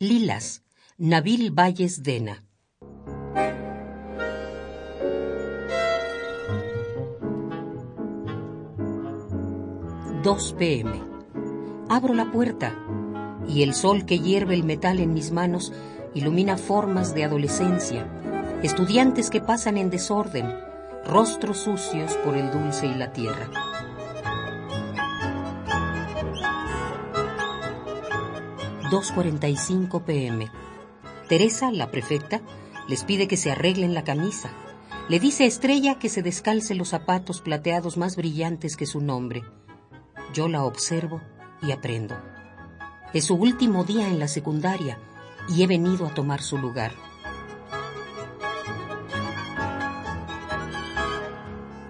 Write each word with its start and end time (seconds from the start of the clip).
Lilas, 0.00 0.62
Nabil 0.96 1.50
Valles 1.50 2.04
Dena. 2.04 2.44
Dos 10.22 10.54
pm. 10.56 10.92
Abro 11.88 12.14
la 12.14 12.30
puerta 12.30 12.78
y 13.48 13.64
el 13.64 13.74
sol 13.74 14.06
que 14.06 14.20
hierve 14.20 14.54
el 14.54 14.62
metal 14.62 15.00
en 15.00 15.14
mis 15.14 15.32
manos 15.32 15.72
ilumina 16.14 16.58
formas 16.58 17.12
de 17.12 17.24
adolescencia, 17.24 18.06
estudiantes 18.62 19.30
que 19.30 19.40
pasan 19.40 19.76
en 19.78 19.90
desorden, 19.90 20.46
rostros 21.06 21.58
sucios 21.58 22.16
por 22.24 22.36
el 22.36 22.52
dulce 22.52 22.86
y 22.86 22.94
la 22.94 23.12
tierra. 23.12 23.50
2.45 28.88 30.02
pm. 30.04 30.50
Teresa, 31.28 31.70
la 31.70 31.90
prefecta, 31.90 32.40
les 32.88 33.04
pide 33.04 33.28
que 33.28 33.36
se 33.36 33.50
arreglen 33.50 33.92
la 33.92 34.02
camisa. 34.02 34.50
Le 35.10 35.20
dice 35.20 35.44
a 35.44 35.46
Estrella 35.46 35.98
que 35.98 36.08
se 36.08 36.22
descalce 36.22 36.74
los 36.74 36.88
zapatos 36.88 37.42
plateados 37.42 37.98
más 37.98 38.16
brillantes 38.16 38.76
que 38.76 38.86
su 38.86 39.00
nombre. 39.00 39.42
Yo 40.32 40.48
la 40.48 40.64
observo 40.64 41.20
y 41.60 41.72
aprendo. 41.72 42.16
Es 43.12 43.26
su 43.26 43.34
último 43.34 43.84
día 43.84 44.08
en 44.08 44.18
la 44.18 44.28
secundaria 44.28 44.98
y 45.48 45.62
he 45.62 45.66
venido 45.66 46.06
a 46.06 46.14
tomar 46.14 46.42
su 46.42 46.56
lugar. 46.56 46.92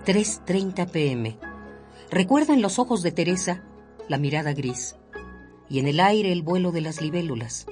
3.30 0.04 0.90
pm. 0.90 1.38
Recuerdo 2.10 2.54
en 2.54 2.62
los 2.62 2.78
ojos 2.78 3.02
de 3.02 3.12
Teresa 3.12 3.62
la 4.08 4.16
mirada 4.16 4.52
gris 4.52 4.96
y 5.68 5.78
en 5.78 5.88
el 5.88 6.00
aire 6.00 6.32
el 6.32 6.42
vuelo 6.42 6.72
de 6.72 6.80
las 6.80 7.00
libélulas. 7.00 7.66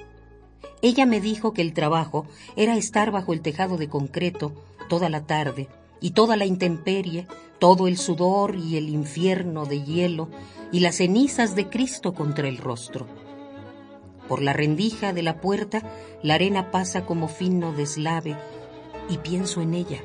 Ella 0.83 1.07
me 1.07 1.21
dijo 1.21 1.53
que 1.53 1.63
el 1.63 1.73
trabajo 1.73 2.27
era 2.57 2.77
estar 2.77 3.11
bajo 3.11 3.33
el 3.33 3.41
tejado 3.41 3.77
de 3.77 3.89
concreto 3.89 4.53
toda 4.89 5.09
la 5.09 5.27
tarde 5.27 5.69
y 6.01 6.11
toda 6.11 6.37
la 6.37 6.45
intemperie, 6.45 7.27
todo 7.59 7.89
el 7.89 7.97
sudor 7.97 8.57
y 8.57 8.77
el 8.77 8.89
infierno 8.89 9.65
de 9.65 9.83
hielo 9.83 10.29
y 10.73 10.81
las 10.81 10.97
cenizas 10.97 11.55
de 11.55 11.69
Cristo 11.69 12.15
contra 12.15 12.49
el 12.49 12.59
rostro. 12.59 13.07
Por 14.29 14.43
la 14.43 14.53
rendija 14.53 15.13
de 15.13 15.23
la 15.23 15.41
puerta 15.41 15.83
la 16.23 16.35
arena 16.35 16.71
pasa 16.71 17.07
como 17.07 17.29
fino 17.29 17.73
deslave 17.73 18.37
y 19.09 19.19
pienso 19.19 19.61
en 19.61 19.75
ella. 19.75 20.03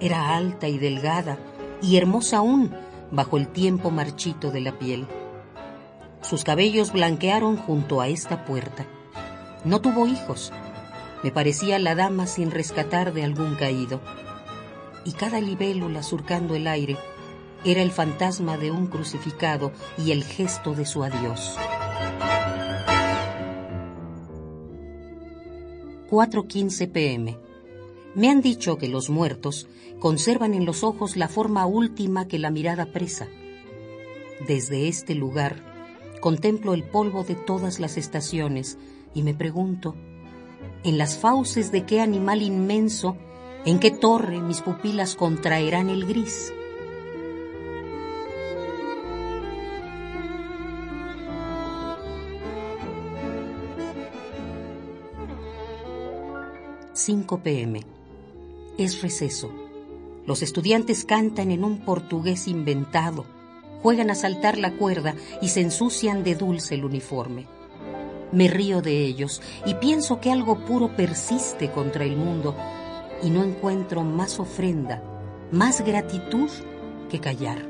Era 0.00 0.36
alta 0.36 0.68
y 0.68 0.78
delgada 0.78 1.38
y 1.82 1.96
hermosa 1.96 2.38
aún 2.38 2.74
bajo 3.10 3.36
el 3.36 3.48
tiempo 3.48 3.90
marchito 3.90 4.50
de 4.50 4.60
la 4.60 4.78
piel. 4.78 5.06
Sus 6.28 6.42
cabellos 6.42 6.92
blanquearon 6.92 7.56
junto 7.56 8.00
a 8.00 8.08
esta 8.08 8.44
puerta. 8.44 8.84
No 9.64 9.80
tuvo 9.80 10.08
hijos. 10.08 10.52
Me 11.22 11.30
parecía 11.30 11.78
la 11.78 11.94
dama 11.94 12.26
sin 12.26 12.50
rescatar 12.50 13.12
de 13.12 13.22
algún 13.22 13.54
caído. 13.54 14.00
Y 15.04 15.12
cada 15.12 15.40
libélula 15.40 16.02
surcando 16.02 16.56
el 16.56 16.66
aire 16.66 16.96
era 17.64 17.80
el 17.80 17.92
fantasma 17.92 18.58
de 18.58 18.72
un 18.72 18.88
crucificado 18.88 19.70
y 19.96 20.10
el 20.10 20.24
gesto 20.24 20.74
de 20.74 20.84
su 20.84 21.04
adiós. 21.04 21.56
4.15 26.10 26.90
pm. 26.90 27.38
Me 28.16 28.30
han 28.30 28.40
dicho 28.40 28.78
que 28.78 28.88
los 28.88 29.10
muertos 29.10 29.68
conservan 30.00 30.54
en 30.54 30.66
los 30.66 30.82
ojos 30.82 31.16
la 31.16 31.28
forma 31.28 31.66
última 31.66 32.26
que 32.26 32.40
la 32.40 32.50
mirada 32.50 32.86
presa. 32.86 33.28
Desde 34.48 34.88
este 34.88 35.14
lugar 35.14 35.75
Contemplo 36.20 36.74
el 36.74 36.82
polvo 36.82 37.24
de 37.24 37.34
todas 37.34 37.78
las 37.78 37.96
estaciones 37.96 38.78
y 39.14 39.22
me 39.22 39.34
pregunto, 39.34 39.94
¿en 40.82 40.98
las 40.98 41.18
fauces 41.18 41.70
de 41.72 41.84
qué 41.84 42.00
animal 42.00 42.42
inmenso, 42.42 43.16
en 43.64 43.78
qué 43.78 43.90
torre 43.90 44.40
mis 44.40 44.60
pupilas 44.60 45.14
contraerán 45.14 45.90
el 45.90 46.06
gris? 46.06 46.52
...5 56.94 57.42
pm. 57.42 57.82
Es 58.78 59.00
receso. 59.02 59.52
Los 60.26 60.42
estudiantes 60.42 61.04
cantan 61.04 61.52
en 61.52 61.62
un 61.62 61.84
portugués 61.84 62.48
inventado 62.48 63.35
juegan 63.86 64.10
a 64.10 64.16
saltar 64.16 64.58
la 64.58 64.72
cuerda 64.72 65.14
y 65.40 65.50
se 65.50 65.60
ensucian 65.60 66.24
de 66.24 66.34
dulce 66.34 66.74
el 66.74 66.84
uniforme. 66.84 67.46
Me 68.32 68.48
río 68.48 68.82
de 68.82 69.04
ellos 69.04 69.40
y 69.64 69.74
pienso 69.74 70.20
que 70.20 70.32
algo 70.32 70.58
puro 70.64 70.96
persiste 70.96 71.70
contra 71.70 72.02
el 72.02 72.16
mundo 72.16 72.56
y 73.22 73.30
no 73.30 73.44
encuentro 73.44 74.02
más 74.02 74.40
ofrenda, 74.40 75.04
más 75.52 75.84
gratitud 75.84 76.50
que 77.08 77.20
callar. 77.20 77.64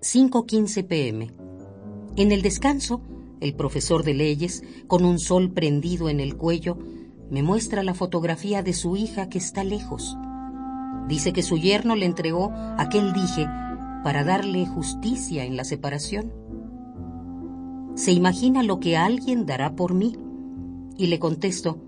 ...5.15 0.00 0.84
pm. 0.84 1.30
En 2.16 2.32
el 2.32 2.42
descanso, 2.42 3.02
el 3.40 3.54
profesor 3.54 4.02
de 4.02 4.14
leyes, 4.14 4.64
con 4.88 5.04
un 5.04 5.20
sol 5.20 5.52
prendido 5.52 6.08
en 6.08 6.18
el 6.18 6.36
cuello, 6.36 6.76
me 7.30 7.44
muestra 7.44 7.84
la 7.84 7.94
fotografía 7.94 8.64
de 8.64 8.72
su 8.72 8.96
hija 8.96 9.28
que 9.28 9.38
está 9.38 9.62
lejos 9.62 10.16
Dice 11.08 11.32
que 11.32 11.42
su 11.42 11.56
yerno 11.56 11.96
le 11.96 12.06
entregó 12.06 12.52
aquel 12.76 13.12
dije 13.12 13.48
para 14.04 14.24
darle 14.24 14.66
justicia 14.66 15.44
en 15.44 15.56
la 15.56 15.64
separación. 15.64 16.32
Se 17.94 18.12
imagina 18.12 18.62
lo 18.62 18.78
que 18.78 18.96
alguien 18.96 19.46
dará 19.46 19.74
por 19.74 19.94
mí 19.94 20.16
y 20.96 21.06
le 21.06 21.18
contesto 21.18 21.78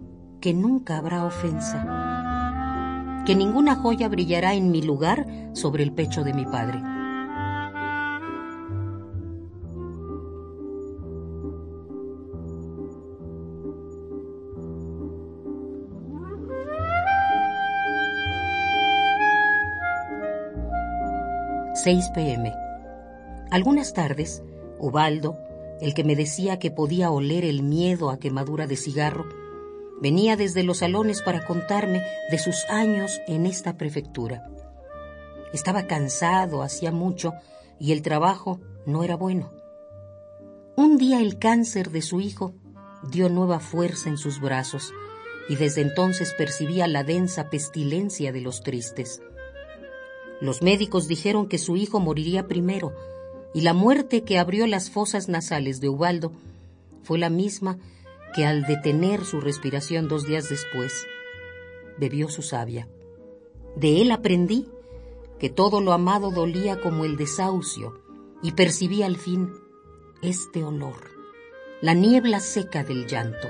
que 0.41 0.55
nunca 0.55 0.97
habrá 0.97 1.25
ofensa, 1.25 3.23
que 3.27 3.37
ninguna 3.37 3.77
joya 3.77 4.09
brillará 4.09 4.55
en 4.55 4.71
mi 4.71 4.83
lugar 4.83 5.27
sobre 5.53 5.83
el 5.83 5.93
pecho 5.93 6.25
de 6.25 6.33
mi 6.33 6.47
padre. 6.47 6.81
6 21.83 22.11
pm. 22.15 22.53
Algunas 23.51 23.95
tardes, 23.95 24.43
Ubaldo, 24.79 25.39
el 25.81 25.95
que 25.95 26.05
me 26.05 26.15
decía 26.15 26.59
que 26.59 26.71
podía 26.71 27.11
oler 27.11 27.47
el 27.47 27.63
miedo 27.63 28.11
a 28.11 28.19
quemadura 28.19 28.67
de 28.67 28.77
cigarro, 28.77 29.25
venía 30.03 30.37
desde 30.37 30.63
los 30.63 30.79
salones 30.79 31.23
para 31.23 31.47
contarme 31.47 32.03
de 32.31 32.39
sus 32.39 32.67
años 32.69 33.19
en 33.27 33.47
esta 33.47 33.79
prefectura. 33.79 34.47
Estaba 35.55 35.87
cansado 35.87 36.63
hacía 36.63 36.93
mucho 36.93 37.33
y 37.79 37.93
el 37.93 38.03
trabajo 38.03 38.61
no 38.85 39.03
era 39.03 39.17
bueno. 39.17 39.51
Un 40.77 40.99
día 40.99 41.23
el 41.23 41.39
cáncer 41.39 41.91
de 41.91 42.03
su 42.03 42.21
hijo 42.21 42.55
dio 43.11 43.31
nueva 43.31 43.59
fuerza 43.59 44.11
en 44.11 44.19
sus 44.19 44.39
brazos 44.39 44.93
y 45.49 45.57
desde 45.57 45.81
entonces 45.81 46.35
percibía 46.37 46.87
la 46.87 47.05
densa 47.05 47.49
pestilencia 47.49 48.33
de 48.33 48.43
los 48.43 48.61
tristes. 48.61 49.23
Los 50.41 50.63
médicos 50.63 51.07
dijeron 51.07 51.49
que 51.49 51.59
su 51.59 51.77
hijo 51.77 52.01
moriría 52.01 52.49
primero, 52.49 52.93
y 53.53 53.63
la 53.63 53.75
muerte 53.75 54.23
que 54.23 54.39
abrió 54.39 54.67
las 54.67 54.91
fosas 54.91 55.29
nasales 55.29 55.81
de 55.81 55.89
Ubaldo 55.89 56.33
fue 57.03 57.19
la 57.19 57.31
misma 57.31 57.79
que 58.35 58.47
al 58.47 58.63
detener 58.63 59.25
su 59.25 59.41
respiración 59.41 60.09
dos 60.09 60.27
días 60.27 60.49
después, 60.49 61.07
bebió 61.99 62.29
su 62.29 62.43
savia. 62.43 62.89
De 63.77 64.01
él 64.01 64.11
aprendí 64.11 64.69
que 65.39 65.51
todo 65.51 65.81
lo 65.81 65.93
amado 65.93 66.31
dolía 66.31 66.81
como 66.81 67.05
el 67.05 67.17
desahucio 67.17 68.01
y 68.43 68.53
percibí 68.53 69.03
al 69.03 69.17
fin 69.17 69.53
este 70.23 70.63
olor, 70.65 71.11
la 71.81 71.95
niebla 71.95 72.41
seca 72.41 72.85
del 72.85 73.07
llanto. 73.07 73.49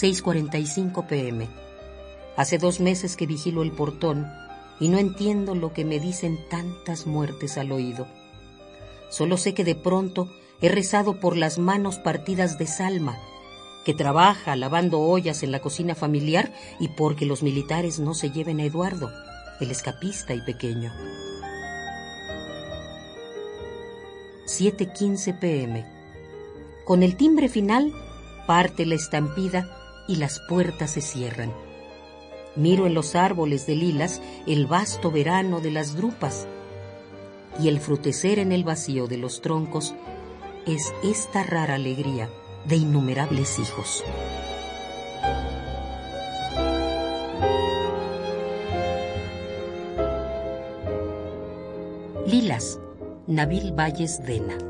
6.45 0.00 1.06
pm. 1.06 1.46
Hace 2.34 2.56
dos 2.56 2.80
meses 2.80 3.16
que 3.16 3.26
vigilo 3.26 3.62
el 3.62 3.70
portón 3.70 4.26
y 4.78 4.88
no 4.88 4.96
entiendo 4.96 5.54
lo 5.54 5.74
que 5.74 5.84
me 5.84 6.00
dicen 6.00 6.38
tantas 6.48 7.06
muertes 7.06 7.58
al 7.58 7.70
oído. 7.70 8.06
Solo 9.10 9.36
sé 9.36 9.52
que 9.52 9.62
de 9.62 9.74
pronto 9.74 10.30
he 10.62 10.70
rezado 10.70 11.20
por 11.20 11.36
las 11.36 11.58
manos 11.58 11.98
partidas 11.98 12.56
de 12.56 12.66
Salma, 12.66 13.18
que 13.84 13.92
trabaja 13.92 14.56
lavando 14.56 15.00
ollas 15.00 15.42
en 15.42 15.52
la 15.52 15.60
cocina 15.60 15.94
familiar 15.94 16.50
y 16.78 16.88
porque 16.88 17.26
los 17.26 17.42
militares 17.42 17.98
no 17.98 18.14
se 18.14 18.30
lleven 18.30 18.60
a 18.60 18.64
Eduardo, 18.64 19.10
el 19.60 19.70
escapista 19.70 20.32
y 20.32 20.40
pequeño. 20.40 20.94
7.15 24.46 25.38
pm. 25.38 25.84
Con 26.86 27.02
el 27.02 27.16
timbre 27.16 27.50
final 27.50 27.92
parte 28.46 28.86
la 28.86 28.94
estampida 28.94 29.79
y 30.08 30.16
las 30.16 30.40
puertas 30.40 30.92
se 30.92 31.00
cierran. 31.00 31.52
Miro 32.56 32.86
en 32.86 32.94
los 32.94 33.14
árboles 33.14 33.66
de 33.66 33.76
lilas 33.76 34.20
el 34.46 34.66
vasto 34.66 35.10
verano 35.10 35.60
de 35.60 35.70
las 35.70 35.96
drupas 35.96 36.46
y 37.60 37.68
el 37.68 37.80
frutecer 37.80 38.38
en 38.38 38.52
el 38.52 38.64
vacío 38.64 39.06
de 39.06 39.18
los 39.18 39.40
troncos 39.40 39.94
es 40.66 40.92
esta 41.02 41.42
rara 41.42 41.74
alegría 41.76 42.28
de 42.66 42.76
innumerables 42.76 43.58
hijos. 43.58 44.04
Lilas, 52.26 52.78
Nabil 53.26 53.72
Valles 53.72 54.24
Dena. 54.24 54.69